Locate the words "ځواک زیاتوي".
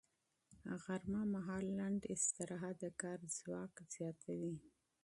3.37-4.53